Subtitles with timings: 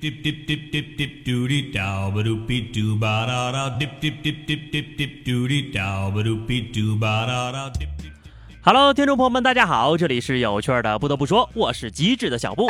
[0.00, 3.98] dip dip dip dip dip doody dow ba doop be doo ba da da dip
[4.00, 7.88] dip dip dip dip dip doody dow ba doop be doo ba da da dip
[7.96, 8.12] dip
[8.62, 10.98] Hello，听众朋友们，大家好，这里是有趣的。
[10.98, 12.66] 不得不说，我是机智的小布。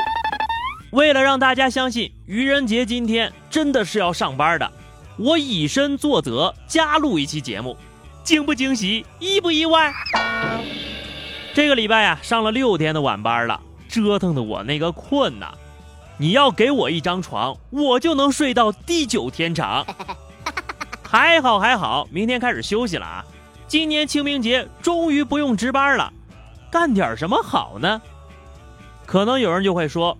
[0.90, 4.70] 为了让大家相信愚人节今天真的是要上班的，
[5.16, 7.76] 我以身作则，加录一期节目，
[8.22, 9.92] 惊不惊喜，意不意外？
[11.54, 15.52] 这个礼拜呀，上了六天的晚班了，折腾的我那个困呐！
[16.18, 19.86] 你要给我一张床，我就能睡到地久天长。
[21.08, 23.24] 还好还好，明天开始休息了啊！
[23.68, 26.12] 今年清明节终于不用值班了，
[26.70, 28.00] 干点什么好呢？
[29.04, 30.16] 可能有人就会说，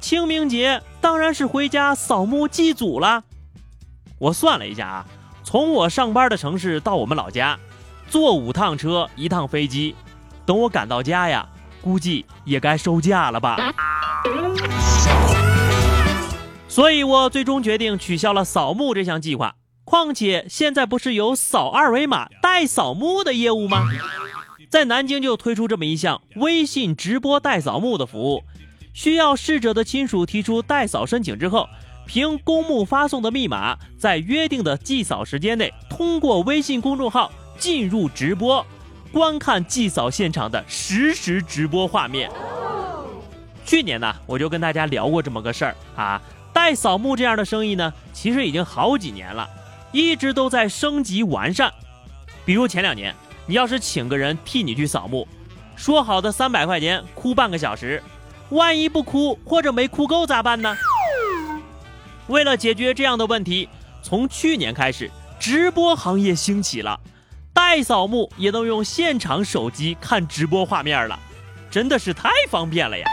[0.00, 3.24] 清明节当然是回家扫墓祭祖了。
[4.18, 5.06] 我算了一下啊，
[5.42, 7.58] 从我上班的城市到我们老家，
[8.08, 9.94] 坐五趟车，一趟飞机，
[10.46, 11.46] 等我赶到家呀，
[11.82, 13.56] 估计也该收假了吧。
[16.72, 19.56] 所以我最终决定取消了扫墓这项计划。
[19.84, 23.90] 况且现在不是有扫二维码代扫墓的业务吗？
[24.70, 28.44] 在南京就推出这么一项微信直播代扫墓的服务，
[28.94, 31.68] 需要逝者的亲属提出代扫申请之后，
[32.06, 38.66] 凭公墓发送的密码，在约定的祭扫时间内，通过微信公众号进入直播，
[39.12, 42.30] 观看祭扫现场的实时直播画面。
[43.66, 46.22] 去年呢，我就跟大家聊过这么个事儿啊，
[46.62, 49.50] 代扫墓这样的生意呢，其实已经好几年了。
[49.90, 51.74] 一直都在升级完善，
[52.44, 53.12] 比如前两年，
[53.46, 55.26] 你要是请个人替你去扫墓，
[55.74, 58.00] 说好的三百块钱哭半个小时，
[58.50, 60.76] 万一不哭或者没哭够咋办呢？
[62.28, 63.68] 为了解决这样的问题，
[64.00, 67.00] 从去年开始，直播行业兴起了，
[67.52, 71.18] 代扫墓也能用现场手机看直播画面了，
[71.68, 73.04] 真的是太方便了呀！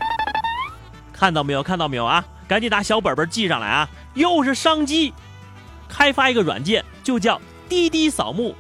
[1.12, 1.64] 看到没有？
[1.64, 2.24] 看到没有啊？
[2.50, 3.90] 赶紧拿小本本记上来啊！
[4.16, 5.14] 又是商机。
[5.88, 7.40] 开发一个软件，就叫
[7.70, 8.56] 滴滴扫墓，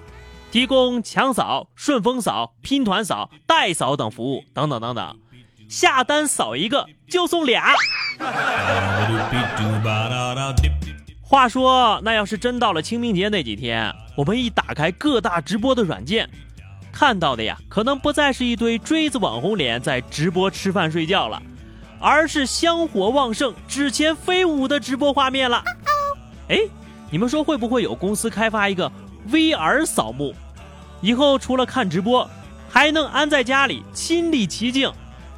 [0.51, 5.19] 提供强扫、顺丰扫、拼团扫、代扫等服务，等等等等。
[5.67, 7.73] 下单扫一个就送俩。
[11.21, 16.29] 话说，那要是真到了清明节那几天，我们一打开各大直播的软件，
[16.91, 21.41] 看到的呀，可能不再是一堆锥子网红脸在直播吃饭睡觉了，
[21.99, 25.63] 而是香火旺盛、纸钱飞舞的直播画面了。
[26.47, 26.57] 哎。
[27.11, 28.91] 你们说会不会有公司开发一个
[29.31, 30.31] VR 扫墓？
[31.01, 32.29] 以后除了看直播，
[32.69, 34.91] 还能安在家里亲历其境，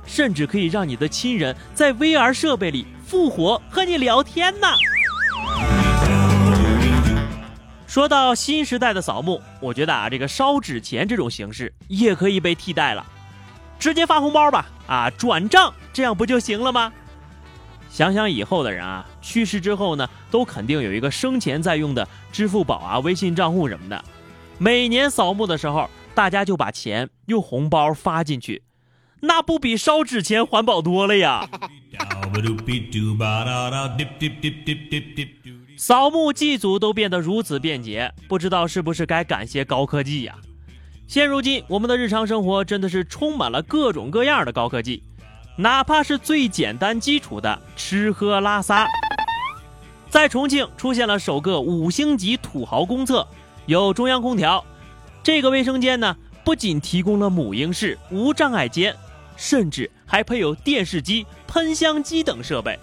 [0.06, 4.68] 甚至可以让你的亲人在 VR 设备里复活和你聊天呢。
[7.88, 13.06] 说到新时代的扫墓，我觉得啊，这个烧纸钱这种形式也可以被替代了，
[13.80, 16.92] 直接发红包吧，啊，转账这样不就行了吗？
[17.90, 24.02] 想想以后的人啊，去世之后呢，都肯定有一个生前在用的支付宝啊、微信账户什么的。
[24.58, 28.64] 每年扫墓的时候，大家就把钱用红包发进去，
[29.20, 31.50] 那不比烧纸钱环保多了呀？
[35.76, 40.38] 扫墓祭祖都变得如此便捷，不知道是不是该感谢高科技呀？
[41.08, 45.04] 现如今，我们的日常生活真的是充满了各种各样的高科技。
[45.62, 48.88] 哪怕是最简单基础的吃喝拉撒，
[50.10, 53.28] 在重庆出现了首个五星级土豪公厕，
[53.68, 54.66] 有中央空调。
[55.22, 58.96] 这个卫生间呢，不仅提供了母婴室、无障碍间，
[59.38, 62.80] 甚至还配有电视机、喷香机等设备。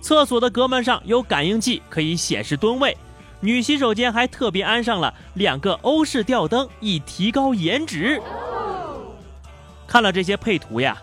[0.00, 2.96] 厕所的隔门上有感应器，可以显示蹲位。
[3.40, 8.22] 女洗手间还特别安上了两个欧式吊灯，以提高颜值。
[9.88, 10.96] 看了这些配图呀。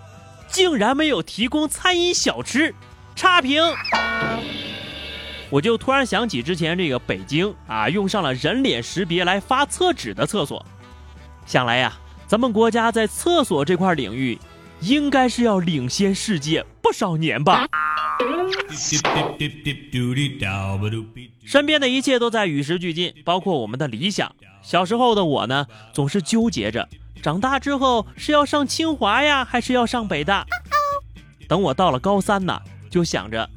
[0.55, 2.73] 竟然没有提供餐饮小吃，
[3.13, 3.61] 差评！
[5.49, 10.65] 我就突然想起之前这个北京啊，用上了人脸识别来发厕纸的厕所，
[11.45, 14.39] 想来呀，咱们国家在厕所这块领域，
[14.79, 17.67] 应该是要领先世界不少年吧。
[21.43, 24.33] 身边的一切都在与时俱进，包括我们的理想。
[24.61, 26.87] 小时候的我呢，总是纠结着。
[27.21, 30.45] 长大之后是要上清华呀，还是要上北大？
[31.47, 32.59] 等我到了高三呢，
[32.89, 33.49] 就想着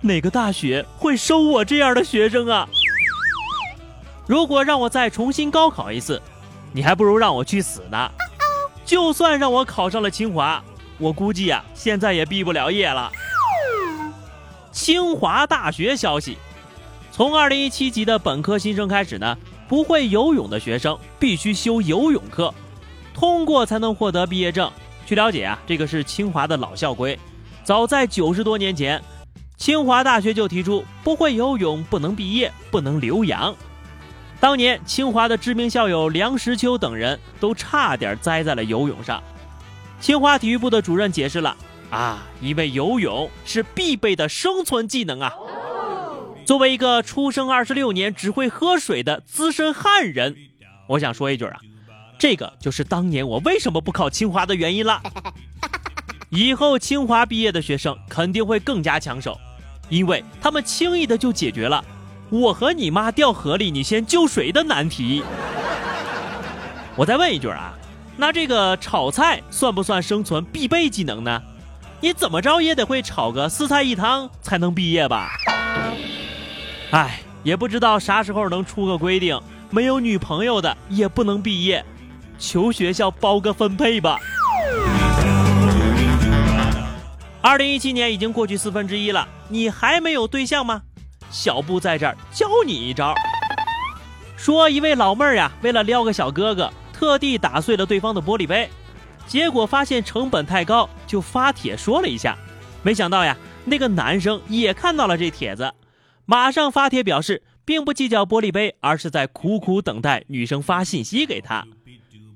[0.00, 2.68] 哪个大学会收我这样的学生啊？
[4.26, 6.20] 如果让我再重新高考一次，
[6.72, 8.10] 你还不如让我去死呢。
[8.84, 10.62] 就算让我考上了清华，
[10.98, 13.10] 我估计呀，现在也毕不了业了。
[14.70, 16.38] 清华大学消息：
[17.10, 19.36] 从二零一七级的本科新生开始呢，
[19.68, 22.54] 不会游泳的学生必须修游泳课。
[23.20, 24.72] 通过才能获得毕业证。
[25.04, 27.18] 据了解啊，这个是清华的老校规。
[27.62, 28.98] 早在九十多年前，
[29.58, 33.54] 清华大学就提出不会游泳不能毕业，不能留洋。
[34.40, 39.22] 当年清华的知名校友梁实秋等人都差点栽在了游泳上。
[40.00, 41.54] 清华体育部的主任解释了
[41.90, 45.34] 啊，因为游泳是必备的生存技能啊。
[46.46, 50.34] 作为一个出生二十六年只会喝水的资深汉人，
[50.88, 51.60] 我想说一句啊，
[52.20, 55.00] 这个就是当年我为什么不考清华的原因了。
[56.28, 59.40] 以后清华毕业的学生肯定会更加抢手，
[59.88, 61.82] 因为他们轻易的就解决了
[62.28, 65.22] 我和你妈掉河里你先救谁的难题。
[66.94, 67.72] 我再问一句啊，
[68.18, 71.42] 那这个炒菜算不算生存必备技能呢？
[72.02, 75.30] 你怎么着也得会炒个四菜一汤才能毕业吧？
[76.90, 79.40] 哎，也不知道啥时候能出个规定，
[79.70, 81.82] 没有女朋友的也不能毕业，
[82.40, 84.18] 求学校包个分配吧。
[87.42, 90.82] 二零一七年已经过去四分之一了，你还没有对象吗？
[91.30, 93.14] 小布在这儿教你一招。
[94.36, 98.68] 说一位老妹儿呀，为了撩个小哥哥，特地打碎了对方的玻璃杯，
[99.26, 102.36] 结果发现成本太高，就发帖说了一下。
[102.82, 103.36] 没想到呀，
[103.66, 105.74] 那个男生也看到了这帖子，
[106.24, 111.66] 马上发帖表示，并不计较玻璃杯，而是在苦苦等待女生发信息给他。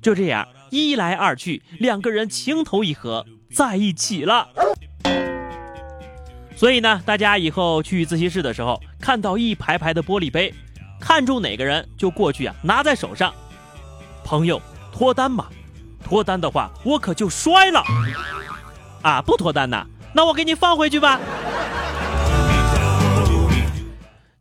[0.04, 4.46] 就这样一来二去，两个人情投意合，在一起了。
[6.54, 10.52] 所以呢，大家以后去自习室的时候，看到一排排的玻璃杯，
[11.00, 13.32] 看中哪个人就过去啊，拿在手上。
[14.22, 14.60] 朋友
[14.92, 15.48] 脱单吧？
[16.04, 17.82] 脱单的话，我可就摔了。
[19.00, 21.18] 啊，不脱单呐，那我给你放回去吧。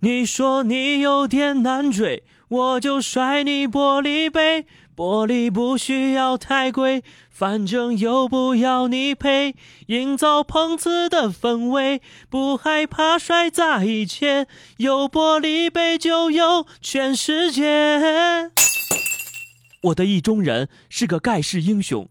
[0.01, 4.65] 你说你有点难追，我就摔你玻璃杯。
[4.95, 9.55] 玻璃不需要太贵，反正又不要你赔，
[9.87, 14.47] 营造碰瓷的氛围，不害怕摔砸一切，
[14.77, 18.51] 有玻璃杯就有全世界。
[19.83, 22.07] 我的意中人是个盖世英雄，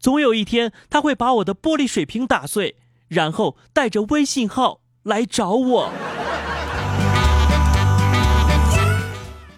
[0.00, 2.76] 总有一天他会把我的玻璃水瓶打碎，
[3.08, 5.92] 然后带着微信号来找我。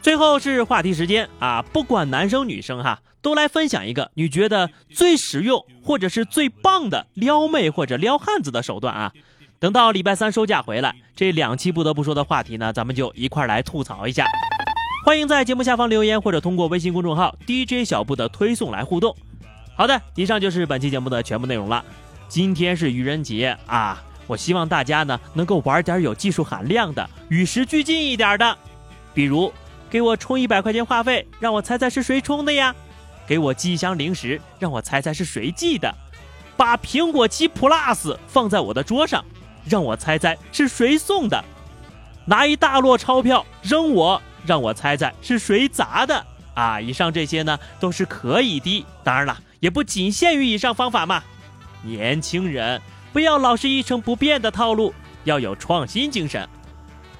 [0.04, 1.62] 最后是话题时间啊！
[1.72, 9.12] 不管男生女生哈，都来分享一个你觉得最实用或者是最棒的撩妹或者撩汉子的手段啊！
[9.58, 14.26] 等到礼拜三收假回来，这两期不得不说的话题呢，咱们就一块来吐槽一下。
[15.06, 19.16] 欢迎在节目下方留言或者通过微信公众号 DJ 小布的推送来互动。
[19.74, 21.82] 好的，以上就是本期节目的全部内容了。
[22.28, 28.58] 今天是愚人节啊，我希望大家呢能够玩点有技术含量的、与时俱进一点的，
[29.14, 29.50] 比如。
[29.94, 32.74] 给我充一百块钱话费，让我猜猜是谁充的呀？
[33.28, 35.94] 给我寄一箱零食，让我猜猜是谁寄的？
[36.56, 39.24] 把苹果七 Plus 放在我的桌上，
[39.64, 41.44] 让我猜猜是谁送的？
[42.26, 46.26] 拿一大摞钞票扔我，让我猜猜是谁砸的？
[46.54, 51.22] 啊，以上这些呢都是可以的，当然了，也不仅限于以上方法嘛。
[51.84, 52.82] 年轻人
[53.12, 54.92] 不要老是一成不变的套路，
[55.22, 56.48] 要有创新精神。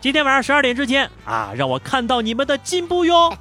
[0.04, 3.34] 今天晚上十二点之前啊，让我看到你们的进步哟！